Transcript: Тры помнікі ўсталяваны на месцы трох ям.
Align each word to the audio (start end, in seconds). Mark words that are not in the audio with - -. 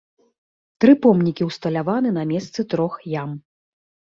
Тры 0.85 0.95
помнікі 1.03 1.47
ўсталяваны 1.49 2.09
на 2.17 2.23
месцы 2.33 2.59
трох 2.75 2.93
ям. 3.23 3.37